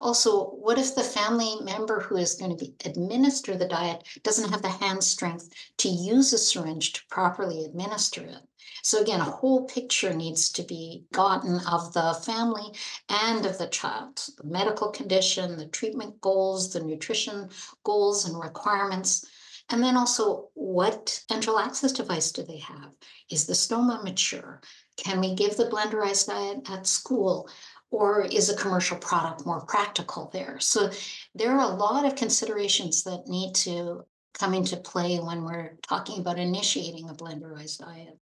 Also, 0.00 0.50
what 0.50 0.78
if 0.78 0.94
the 0.94 1.02
family 1.02 1.56
member 1.62 2.00
who 2.00 2.16
is 2.16 2.34
going 2.34 2.50
to 2.50 2.64
be, 2.64 2.74
administer 2.84 3.56
the 3.56 3.68
diet 3.68 4.06
doesn't 4.22 4.50
have 4.50 4.62
the 4.62 4.68
hand 4.68 5.02
strength 5.02 5.48
to 5.78 5.88
use 5.88 6.32
a 6.32 6.38
syringe 6.38 6.92
to 6.92 7.00
properly 7.08 7.64
administer 7.64 8.20
it? 8.22 8.42
So 8.82 9.00
again, 9.00 9.20
a 9.20 9.24
whole 9.24 9.64
picture 9.64 10.14
needs 10.14 10.48
to 10.50 10.62
be 10.62 11.06
gotten 11.12 11.58
of 11.66 11.92
the 11.92 12.14
family 12.24 12.72
and 13.08 13.44
of 13.44 13.58
the 13.58 13.66
child, 13.66 14.22
the 14.36 14.44
medical 14.44 14.90
condition, 14.90 15.56
the 15.56 15.66
treatment 15.66 16.20
goals, 16.20 16.72
the 16.72 16.84
nutrition 16.84 17.48
goals 17.82 18.26
and 18.28 18.38
requirements. 18.38 19.24
And 19.70 19.82
then 19.82 19.96
also, 19.96 20.50
what 20.54 21.24
enteral 21.30 21.60
access 21.60 21.90
device 21.90 22.30
do 22.30 22.44
they 22.44 22.58
have? 22.58 22.92
Is 23.28 23.46
the 23.46 23.54
stoma 23.54 24.04
mature? 24.04 24.60
Can 24.96 25.20
we 25.20 25.34
give 25.34 25.56
the 25.56 25.64
blenderized 25.64 26.28
diet 26.28 26.70
at 26.70 26.86
school? 26.86 27.50
Or 27.96 28.20
is 28.20 28.50
a 28.50 28.56
commercial 28.56 28.98
product 28.98 29.46
more 29.46 29.64
practical 29.64 30.28
there? 30.30 30.60
So 30.60 30.90
there 31.34 31.52
are 31.52 31.70
a 31.70 31.76
lot 31.76 32.04
of 32.04 32.14
considerations 32.14 33.04
that 33.04 33.26
need 33.26 33.54
to 33.66 34.04
come 34.34 34.52
into 34.52 34.76
play 34.76 35.16
when 35.18 35.44
we're 35.44 35.78
talking 35.80 36.20
about 36.20 36.38
initiating 36.38 37.08
a 37.08 37.14
blenderized 37.14 37.78
diet. 37.78 38.18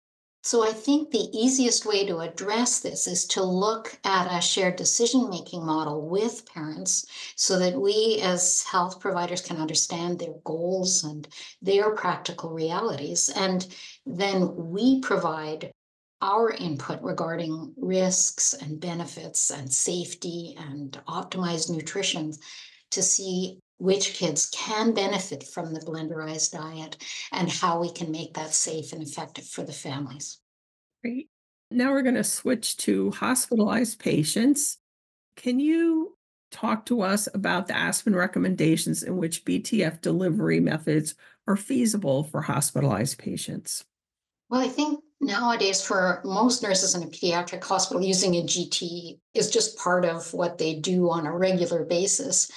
So 0.42 0.66
I 0.66 0.72
think 0.72 1.10
the 1.10 1.28
easiest 1.32 1.86
way 1.86 2.04
to 2.06 2.18
address 2.18 2.80
this 2.80 3.06
is 3.06 3.26
to 3.26 3.44
look 3.44 3.96
at 4.02 4.26
a 4.26 4.40
shared 4.40 4.74
decision 4.74 5.30
making 5.30 5.64
model 5.64 6.08
with 6.08 6.46
parents 6.52 7.06
so 7.36 7.56
that 7.60 7.80
we 7.80 8.18
as 8.22 8.64
health 8.64 8.98
providers 8.98 9.40
can 9.40 9.58
understand 9.58 10.18
their 10.18 10.34
goals 10.44 11.04
and 11.04 11.28
their 11.62 11.94
practical 11.94 12.50
realities. 12.50 13.28
And 13.36 13.68
then 14.04 14.56
we 14.56 14.98
provide 15.00 15.72
our 16.22 16.50
input 16.50 17.00
regarding 17.02 17.72
risks 17.76 18.54
and 18.54 18.80
benefits 18.80 19.50
and 19.50 19.72
safety 19.72 20.54
and 20.58 21.00
optimized 21.08 21.70
nutrition 21.70 22.32
to 22.90 23.02
see 23.02 23.58
which 23.78 24.14
kids 24.14 24.50
can 24.50 24.92
benefit 24.92 25.42
from 25.42 25.72
the 25.72 25.80
blenderized 25.80 26.52
diet 26.52 27.02
and 27.32 27.50
how 27.50 27.80
we 27.80 27.90
can 27.90 28.10
make 28.10 28.34
that 28.34 28.52
safe 28.52 28.92
and 28.92 29.02
effective 29.02 29.46
for 29.46 29.62
the 29.62 29.72
families. 29.72 30.38
Great. 31.02 31.30
Now 31.70 31.92
we're 31.92 32.02
going 32.02 32.16
to 32.16 32.24
switch 32.24 32.76
to 32.78 33.10
hospitalized 33.12 33.98
patients. 33.98 34.76
Can 35.36 35.60
you 35.60 36.18
talk 36.50 36.84
to 36.86 37.00
us 37.00 37.28
about 37.32 37.68
the 37.68 37.76
Aspen 37.76 38.14
recommendations 38.14 39.02
in 39.02 39.16
which 39.16 39.44
BTF 39.44 40.02
delivery 40.02 40.60
methods 40.60 41.14
are 41.46 41.56
feasible 41.56 42.24
for 42.24 42.42
hospitalized 42.42 43.18
patients? 43.18 43.84
Well, 44.50 44.60
I 44.60 44.68
think 44.68 45.02
nowadays 45.20 45.82
for 45.82 46.20
most 46.24 46.62
nurses 46.62 46.94
in 46.94 47.02
a 47.02 47.06
pediatric 47.06 47.62
hospital, 47.62 48.02
using 48.02 48.36
a 48.36 48.42
GT 48.42 49.18
is 49.34 49.50
just 49.50 49.78
part 49.78 50.04
of 50.04 50.32
what 50.32 50.58
they 50.58 50.74
do 50.74 51.10
on 51.10 51.26
a 51.26 51.36
regular 51.36 51.84
basis 51.84 52.50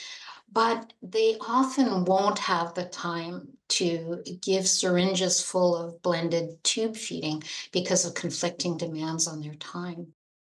but 0.53 0.93
they 1.01 1.35
often 1.41 2.05
won't 2.05 2.37
have 2.37 2.73
the 2.75 2.85
time 2.85 3.47
to 3.69 4.23
give 4.41 4.67
syringes 4.67 5.41
full 5.41 5.75
of 5.75 6.01
blended 6.03 6.63
tube 6.63 6.95
feeding 6.95 7.41
because 7.71 8.05
of 8.05 8.13
conflicting 8.13 8.77
demands 8.77 9.27
on 9.27 9.41
their 9.41 9.55
time. 9.55 10.07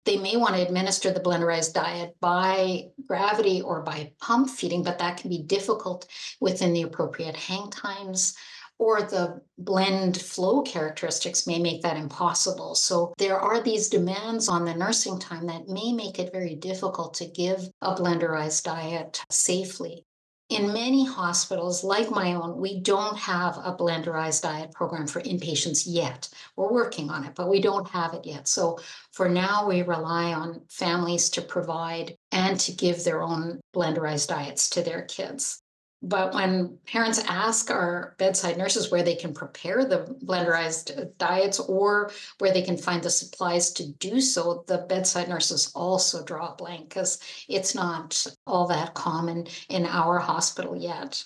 They 0.05 0.17
may 0.17 0.37
want 0.37 0.55
to 0.55 0.61
administer 0.61 1.11
the 1.11 1.19
blenderized 1.19 1.73
diet 1.73 2.15
by 2.21 2.89
gravity 3.07 3.61
or 3.61 3.81
by 3.81 4.13
pump 4.21 4.49
feeding, 4.49 4.83
but 4.83 4.99
that 4.99 5.17
can 5.17 5.29
be 5.29 5.41
difficult 5.41 6.07
within 6.39 6.73
the 6.73 6.83
appropriate 6.83 7.35
hang 7.35 7.69
times 7.71 8.35
or 8.79 9.01
the 9.01 9.41
blend 9.57 10.21
flow 10.21 10.61
characteristics 10.61 11.47
may 11.47 11.59
make 11.59 11.81
that 11.81 11.97
impossible. 11.97 12.75
So 12.75 13.13
there 13.17 13.39
are 13.39 13.61
these 13.61 13.89
demands 13.89 14.47
on 14.47 14.65
the 14.65 14.75
nursing 14.75 15.19
time 15.19 15.47
that 15.47 15.67
may 15.67 15.93
make 15.93 16.19
it 16.19 16.31
very 16.31 16.55
difficult 16.55 17.15
to 17.15 17.27
give 17.27 17.69
a 17.81 17.95
blenderized 17.95 18.63
diet 18.63 19.21
safely. 19.29 20.05
In 20.49 20.71
many 20.71 21.05
hospitals, 21.05 21.83
like 21.83 22.09
my 22.09 22.35
own, 22.35 22.55
we 22.55 22.79
don't 22.79 23.17
have 23.17 23.57
a 23.57 23.75
blenderized 23.75 24.43
diet 24.43 24.71
program 24.71 25.05
for 25.05 25.21
inpatients 25.21 25.83
yet. 25.85 26.29
We're 26.55 26.71
working 26.71 27.09
on 27.09 27.25
it, 27.25 27.35
but 27.35 27.49
we 27.49 27.59
don't 27.59 27.89
have 27.89 28.13
it 28.13 28.25
yet. 28.25 28.47
So 28.47 28.79
for 29.11 29.27
now, 29.27 29.67
we 29.67 29.81
rely 29.81 30.31
on 30.31 30.61
families 30.69 31.29
to 31.31 31.41
provide 31.41 32.15
and 32.31 32.57
to 32.61 32.71
give 32.71 33.03
their 33.03 33.21
own 33.21 33.59
blenderized 33.75 34.29
diets 34.29 34.69
to 34.69 34.81
their 34.81 35.01
kids. 35.01 35.61
But 36.03 36.33
when 36.33 36.77
parents 36.85 37.23
ask 37.27 37.71
our 37.71 38.15
bedside 38.19 38.57
nurses 38.57 38.91
where 38.91 39.01
they 39.01 39.15
can 39.15 39.33
prepare 39.33 39.83
the 39.83 40.17
blenderized 40.23 41.17
diets 41.17 41.59
or 41.59 42.11
where 42.37 42.53
they 42.53 42.61
can 42.61 42.77
find 42.77 43.01
the 43.01 43.09
supplies 43.09 43.71
to 43.73 43.91
do 43.93 44.21
so, 44.21 44.63
the 44.67 44.85
bedside 44.89 45.27
nurses 45.27 45.71
also 45.73 46.23
draw 46.23 46.53
a 46.53 46.55
blank 46.55 46.89
because 46.89 47.19
it's 47.49 47.73
not 47.73 48.25
all 48.45 48.67
that 48.67 48.93
common 48.93 49.47
in 49.69 49.87
our 49.87 50.19
hospital 50.19 50.75
yet. 50.75 51.23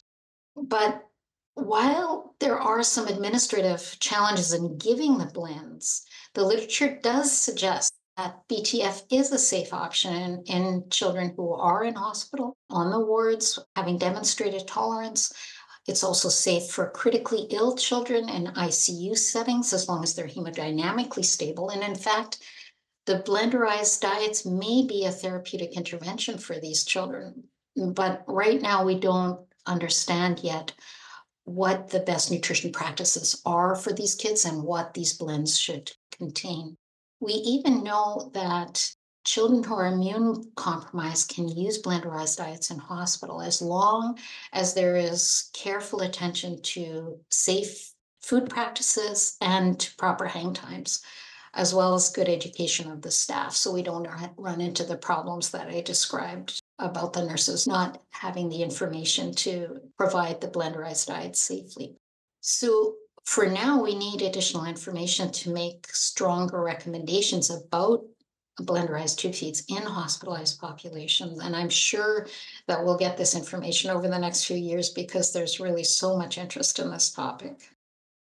But 0.55 1.03
while 1.55 2.35
there 2.39 2.57
are 2.57 2.81
some 2.81 3.07
administrative 3.07 3.97
challenges 3.99 4.53
in 4.53 4.77
giving 4.77 5.17
the 5.17 5.25
blends, 5.25 6.05
the 6.33 6.45
literature 6.45 6.97
does 7.03 7.31
suggest 7.37 7.93
that 8.17 8.41
BTF 8.49 9.03
is 9.09 9.31
a 9.31 9.37
safe 9.37 9.73
option 9.73 10.43
in 10.45 10.85
children 10.89 11.33
who 11.35 11.53
are 11.53 11.83
in 11.83 11.95
hospital 11.95 12.57
on 12.69 12.91
the 12.91 12.99
wards, 12.99 13.57
having 13.75 13.97
demonstrated 13.97 14.67
tolerance. 14.67 15.31
It's 15.87 16.03
also 16.03 16.29
safe 16.29 16.67
for 16.67 16.91
critically 16.91 17.47
ill 17.49 17.75
children 17.75 18.29
in 18.29 18.47
ICU 18.47 19.17
settings 19.17 19.73
as 19.73 19.89
long 19.89 20.03
as 20.03 20.13
they're 20.13 20.27
hemodynamically 20.27 21.25
stable. 21.25 21.69
And 21.69 21.83
in 21.83 21.95
fact, 21.95 22.39
the 23.05 23.19
blenderized 23.19 23.99
diets 24.01 24.45
may 24.45 24.85
be 24.87 25.05
a 25.05 25.11
therapeutic 25.11 25.73
intervention 25.73 26.37
for 26.37 26.59
these 26.59 26.85
children. 26.85 27.45
But 27.75 28.23
right 28.27 28.61
now, 28.61 28.85
we 28.85 28.99
don't 28.99 29.39
understand 29.65 30.41
yet 30.43 30.73
what 31.45 31.89
the 31.89 32.01
best 32.01 32.31
nutrition 32.31 32.71
practices 32.71 33.41
are 33.45 33.75
for 33.75 33.91
these 33.91 34.13
kids 34.13 34.45
and 34.45 34.63
what 34.63 34.93
these 34.93 35.17
blends 35.17 35.57
should 35.57 35.91
contain. 36.11 36.77
We 37.21 37.33
even 37.33 37.83
know 37.83 38.31
that 38.33 38.93
children 39.23 39.63
who 39.63 39.75
are 39.75 39.85
immune 39.85 40.51
compromised 40.55 41.29
can 41.29 41.47
use 41.47 41.81
blenderized 41.81 42.37
diets 42.37 42.71
in 42.71 42.79
hospital 42.79 43.41
as 43.41 43.61
long 43.61 44.17
as 44.51 44.73
there 44.73 44.95
is 44.95 45.51
careful 45.53 46.01
attention 46.01 46.61
to 46.63 47.19
safe 47.29 47.93
food 48.21 48.49
practices 48.49 49.37
and 49.39 49.93
proper 49.97 50.25
hang 50.27 50.53
times 50.53 51.03
as 51.53 51.73
well 51.73 51.93
as 51.93 52.09
good 52.09 52.29
education 52.29 52.89
of 52.89 53.01
the 53.01 53.11
staff 53.11 53.53
so 53.53 53.71
we 53.71 53.83
don't 53.83 54.07
run 54.37 54.61
into 54.61 54.83
the 54.83 54.95
problems 54.95 55.51
that 55.51 55.67
I 55.67 55.81
described 55.81 56.61
about 56.79 57.13
the 57.13 57.25
nurses 57.25 57.67
not 57.67 58.01
having 58.11 58.49
the 58.49 58.63
information 58.63 59.33
to 59.35 59.81
provide 59.97 60.39
the 60.39 60.47
blenderized 60.47 61.07
diet 61.07 61.35
safely. 61.35 61.95
So 62.39 62.95
for 63.31 63.45
now, 63.45 63.81
we 63.81 63.95
need 63.95 64.21
additional 64.21 64.65
information 64.65 65.31
to 65.31 65.53
make 65.53 65.87
stronger 65.87 66.61
recommendations 66.61 67.49
about 67.49 68.03
blenderized 68.59 69.19
tube 69.19 69.33
feeds 69.33 69.63
in 69.69 69.83
hospitalized 69.83 70.59
populations. 70.59 71.39
And 71.39 71.55
I'm 71.55 71.69
sure 71.69 72.27
that 72.67 72.83
we'll 72.83 72.97
get 72.97 73.15
this 73.15 73.33
information 73.33 73.89
over 73.89 74.09
the 74.09 74.19
next 74.19 74.43
few 74.43 74.57
years 74.57 74.89
because 74.89 75.31
there's 75.31 75.61
really 75.61 75.85
so 75.85 76.17
much 76.17 76.37
interest 76.37 76.77
in 76.79 76.91
this 76.91 77.09
topic. 77.09 77.69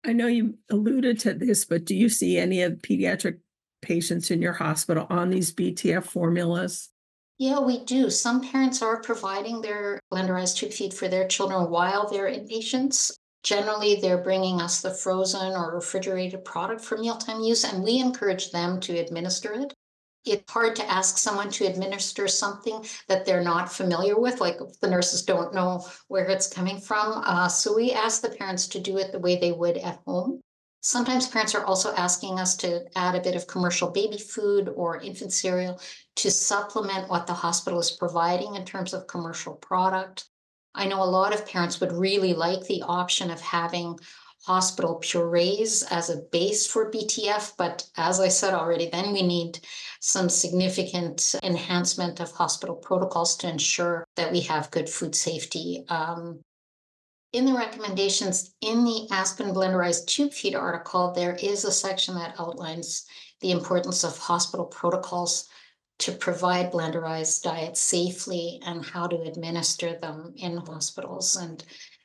I 0.05 0.11
know 0.11 0.27
you 0.27 0.57
alluded 0.69 1.17
to 1.21 1.33
this, 1.33 1.63
but 1.63 1.85
do 1.85 1.95
you 1.95 2.09
see 2.09 2.37
any 2.37 2.61
of 2.63 2.73
pediatric 2.73 3.37
patients 3.81 4.31
in 4.31 4.41
your 4.41 4.51
hospital 4.51 5.07
on 5.09 5.29
these 5.29 5.53
BTF 5.53 6.03
formulas? 6.03 6.89
Yeah, 7.37 7.61
we 7.61 7.85
do. 7.85 8.09
Some 8.09 8.41
parents 8.41 8.81
are 8.81 9.01
providing 9.01 9.61
their 9.61 10.01
blenderized 10.11 10.57
tube 10.57 10.73
feed 10.73 10.93
for 10.93 11.07
their 11.07 11.25
children 11.25 11.69
while 11.69 12.09
they're 12.09 12.29
inpatients. 12.29 13.13
Generally, 13.43 13.95
they're 14.01 14.23
bringing 14.23 14.61
us 14.61 14.81
the 14.81 14.93
frozen 14.93 15.53
or 15.53 15.73
refrigerated 15.73 16.43
product 16.45 16.81
for 16.81 16.97
mealtime 16.97 17.41
use, 17.41 17.63
and 17.63 17.83
we 17.83 17.99
encourage 17.99 18.51
them 18.51 18.79
to 18.81 18.97
administer 18.97 19.53
it. 19.53 19.73
it's 20.25 20.51
hard 20.51 20.75
to 20.75 20.89
ask 20.91 21.17
someone 21.17 21.49
to 21.49 21.65
administer 21.65 22.27
something 22.27 22.85
that 23.07 23.25
they're 23.25 23.43
not 23.43 23.71
familiar 23.71 24.19
with, 24.19 24.41
like 24.41 24.57
the 24.81 24.89
nurses 24.89 25.23
don't 25.23 25.53
know 25.53 25.85
where 26.09 26.25
it's 26.25 26.47
coming 26.47 26.79
from. 26.79 27.21
Uh, 27.25 27.47
so 27.47 27.73
we 27.75 27.93
ask 27.93 28.21
the 28.21 28.29
parents 28.29 28.67
to 28.67 28.79
do 28.79 28.97
it 28.97 29.11
the 29.11 29.19
way 29.19 29.37
they 29.37 29.51
would 29.53 29.77
at 29.77 29.99
home. 30.05 30.41
Sometimes 30.81 31.27
parents 31.27 31.55
are 31.55 31.65
also 31.65 31.93
asking 31.95 32.39
us 32.39 32.55
to 32.57 32.85
add 32.97 33.15
a 33.15 33.21
bit 33.21 33.35
of 33.35 33.47
commercial 33.47 33.89
baby 33.91 34.17
food 34.17 34.69
or 34.75 35.01
infant 35.01 35.33
cereal 35.33 35.79
to 36.15 36.31
supplement 36.31 37.09
what 37.09 37.27
the 37.27 37.33
hospital 37.33 37.79
is 37.79 37.91
providing 37.91 38.55
in 38.55 38.65
terms 38.65 38.93
of 38.93 39.07
commercial 39.07 39.55
product. 39.55 40.28
I 40.79 40.85
know 40.85 41.03
a 41.03 41.15
lot 41.19 41.33
of 41.33 41.45
parents 41.45 41.81
would 41.81 41.91
really 41.91 42.33
like 42.33 42.61
the 42.61 42.83
option 42.83 43.29
of 43.29 43.41
having 43.41 43.99
hospital 44.45 44.95
purees 44.95 45.83
as 45.83 46.09
a 46.09 46.21
base 46.31 46.65
for 46.65 46.89
BTF. 46.89 47.51
But 47.57 47.85
as 47.97 48.21
I 48.21 48.29
said 48.29 48.53
already, 48.53 48.89
then 48.89 49.11
we 49.11 49.21
need 49.21 49.59
some 49.99 50.29
significant 50.29 51.35
enhancement 51.43 52.21
of 52.21 52.31
hospital 52.31 52.77
protocols 52.77 53.35
to 53.37 53.49
ensure 53.49 54.05
that 54.15 54.31
we 54.31 54.39
have 54.41 54.71
good 54.71 54.89
food 54.89 55.15
safety. 55.15 55.83
Um, 55.89 56.39
in 57.33 57.45
the 57.45 57.53
recommendations 57.53 58.55
in 58.61 58.85
the 58.85 59.05
Aspen 59.11 59.53
blenderized 59.53 60.07
tube 60.07 60.31
feed 60.31 60.55
article, 60.55 61.11
there 61.11 61.35
is 61.35 61.65
a 61.65 61.73
section 61.73 62.15
that 62.15 62.35
outlines 62.39 63.05
the 63.41 63.51
importance 63.51 64.05
of 64.05 64.17
hospital 64.17 64.65
protocols 64.65 65.49
to 65.99 66.13
provide 66.13 66.71
blenderized 66.71 67.43
diets 67.43 67.81
safely 67.81 68.59
and 68.65 68.85
how 68.85 69.07
to 69.07 69.21
administer 69.21 69.97
them 69.99 70.33
in 70.37 70.57
hospitals. 70.57 71.35
And 71.35 71.63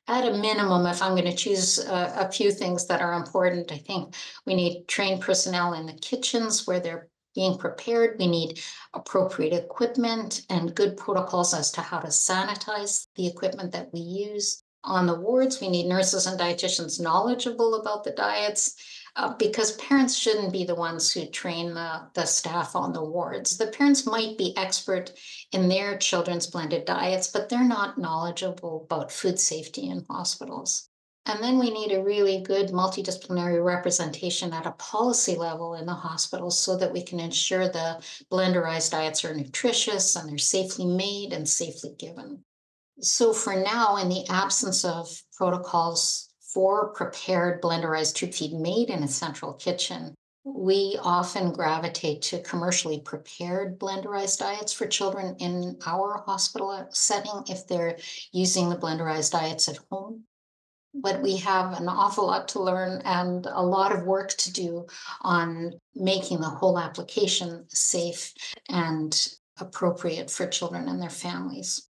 at 0.09 0.27
a 0.27 0.37
minimum, 0.37 0.87
if 0.87 1.01
I'm 1.01 1.13
going 1.13 1.31
to 1.31 1.37
choose 1.37 1.79
a, 1.79 2.27
a, 2.27 2.31
few 2.31 2.51
things 2.51 2.87
that 2.89 3.01
are 3.01 3.15
important, 3.15 3.73
I 3.73 3.79
think 3.79 4.15
we 4.45 4.55
need 4.55 4.87
trained 4.87 5.23
personnel 5.23 5.73
in 5.75 5.87
the 5.87 5.95
kitchens 5.95 6.67
where 6.67 6.81
they're 6.81 7.09
being 7.35 7.57
prepared. 7.57 8.19
We 8.19 8.27
need 8.27 8.61
appropriate 8.93 9.55
equipment 9.55 10.43
and 10.51 10.75
good 10.75 10.97
protocols 10.97 11.55
as 11.55 11.71
to 11.73 11.81
how 11.81 12.01
to 12.01 12.09
sanitize 12.09 13.07
the 13.17 13.27
equipment 13.27 13.73
that 13.73 13.91
we 13.93 14.01
use. 14.01 14.63
On 14.85 15.07
the 15.07 15.19
wards, 15.19 15.61
we 15.61 15.69
need 15.69 15.87
nurses 15.87 16.27
and 16.27 16.39
dietitians 16.39 17.01
knowledgeable 17.01 17.77
about 17.77 18.05
the 18.05 18.11
diets 18.11 18.77
uh, 19.17 19.35
because 19.37 19.77
parents 19.77 20.17
shouldn't 20.17 20.53
be 20.53 20.65
the 20.65 20.75
ones 20.75 21.13
who 21.13 21.27
train 21.27 21.75
the, 21.75 22.03
the 22.15 22.25
staff 22.25 22.75
on 22.75 22.93
the 22.93 23.05
wards. 23.05 23.57
The 23.57 23.69
parents 23.69 24.07
might 24.07 24.37
be 24.37 24.57
expert 24.57 25.13
in 25.53 25.69
their 25.69 25.97
children's 25.99 26.49
blended 26.49 26.85
diets, 26.85 27.29
but 27.29 27.49
they're 27.49 27.65
not 27.65 27.99
knowledgeable 27.99 28.87
about 28.91 29.13
food 29.13 29.39
safety 29.39 29.89
in 29.89 30.05
hospitals. 30.11 30.89
And 31.27 31.43
then 31.43 31.59
we 31.59 31.71
need 31.71 31.93
a 31.93 32.03
really 32.03 32.43
good 32.43 32.69
multidisciplinary 32.69 33.65
representation 33.65 34.53
at 34.53 34.67
a 34.67 34.73
policy 34.73 35.37
level 35.37 35.75
in 35.75 35.87
the 35.87 35.95
hospitals 35.95 36.59
so 36.59 36.77
that 36.77 36.93
we 36.93 37.03
can 37.03 37.19
ensure 37.19 37.67
the 37.69 38.03
blenderized 38.31 38.91
diets 38.91 39.25
are 39.25 39.35
nutritious 39.35 40.17
and 40.17 40.29
they're 40.29 40.39
safely 40.39 40.85
made 40.85 41.33
and 41.33 41.49
safely 41.49 41.95
given. 41.99 42.45
So, 43.01 43.33
for 43.33 43.57
now, 43.57 43.97
in 43.97 44.09
the 44.09 44.27
absence 44.29 44.85
of 44.85 45.09
protocols 45.33 46.29
for 46.55 46.91
prepared 46.91 47.61
blenderized 47.61 48.15
tube 48.15 48.33
feed 48.33 48.53
made 48.53 48.89
in 48.89 49.03
a 49.03 49.09
central 49.09 49.53
kitchen, 49.55 50.15
we 50.45 50.97
often 51.03 51.53
gravitate 51.53 52.23
to 52.23 52.43
commercially 52.43 53.01
prepared 53.01 53.79
blenderized 53.79 54.39
diets 54.39 54.73
for 54.73 54.87
children 54.87 55.35
in 55.41 55.77
our 55.85 56.23
hospital 56.27 56.87
setting 56.91 57.43
if 57.49 57.67
they're 57.67 57.99
using 58.31 58.69
the 58.69 58.77
blenderized 58.77 59.33
diets 59.33 59.69
at 59.69 59.79
home. 59.91 60.23
But 60.95 61.23
we 61.23 61.39
have 61.39 61.81
an 61.81 61.89
awful 61.89 62.27
lot 62.29 62.47
to 62.49 62.63
learn 62.63 63.03
and 63.05 63.47
a 63.47 63.63
lot 63.63 63.91
of 63.91 64.05
work 64.05 64.31
to 64.35 64.53
do 64.53 64.87
on 65.23 65.73
making 65.97 66.41
the 66.41 66.49
whole 66.49 66.79
application 66.79 67.65
safe 67.69 68.33
and 68.69 69.29
appropriate 69.59 70.31
for 70.31 70.47
children 70.47 70.89
and 70.89 71.03
their 71.03 71.11
families. 71.11 71.89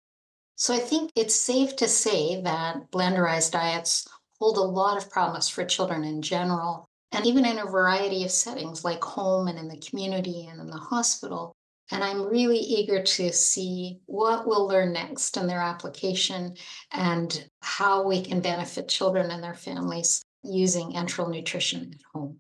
So 0.56 0.74
I 0.74 0.80
think 0.80 1.12
it's 1.16 1.36
safe 1.36 1.78
to 1.78 1.88
say 1.88 2.42
that 2.42 2.92
blenderized 2.92 3.52
diets 3.52 4.06
hold 4.40 4.58
a 4.58 4.62
lot 4.62 4.98
of 4.98 5.10
promise 5.10 5.50
for 5.50 5.66
children 5.66 6.04
in 6.04 6.22
general, 6.22 6.86
and 7.12 7.26
even 7.26 7.46
in 7.46 7.60
a 7.60 7.66
variety 7.66 8.24
of 8.24 8.32
settings 8.32 8.84
like 8.84 9.04
home 9.04 9.48
and 9.48 9.58
in 9.58 9.68
the 9.68 9.78
community 9.78 10.48
and 10.50 10.60
in 10.60 10.68
the 10.68 10.78
hospital. 10.78 11.54
And 11.92 12.04
I'm 12.04 12.28
really 12.28 12.60
eager 12.60 13.02
to 13.02 13.34
see 13.34 14.00
what 14.06 14.48
we'll 14.48 14.68
learn 14.68 14.94
next 14.94 15.38
in 15.38 15.48
their 15.48 15.62
application 15.62 16.56
and 16.92 17.46
how 17.62 18.08
we 18.08 18.22
can 18.22 18.42
benefit 18.42 18.88
children 18.88 19.32
and 19.32 19.44
their 19.44 19.56
families 19.56 20.22
using 20.44 20.92
enteral 20.92 21.32
nutrition 21.32 21.92
at 21.94 22.02
home. 22.14 22.38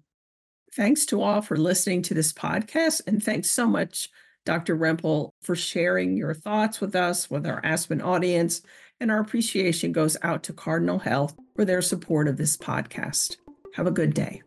Thanks 0.75 1.05
to 1.07 1.21
all 1.21 1.41
for 1.41 1.57
listening 1.57 2.03
to 2.03 2.13
this 2.13 2.31
podcast. 2.31 3.01
And 3.07 3.23
thanks 3.23 3.49
so 3.49 3.65
much, 3.65 4.07
Dr. 4.45 4.77
Rempel, 4.77 5.31
for 5.41 5.55
sharing 5.55 6.15
your 6.15 6.35
thoughts 6.35 6.79
with 6.79 6.95
us, 6.95 7.29
with 7.29 7.47
our 7.47 7.59
Aspen 7.65 8.01
audience, 8.01 8.61
and 8.99 9.09
our 9.09 9.19
appreciation 9.19 9.91
goes 9.91 10.15
out 10.21 10.43
to 10.43 10.53
Cardinal 10.53 10.99
Health 10.99 11.35
for 11.59 11.65
their 11.65 11.81
support 11.81 12.29
of 12.29 12.37
this 12.37 12.55
podcast. 12.55 13.35
Have 13.75 13.85
a 13.85 13.91
good 13.91 14.13
day. 14.13 14.41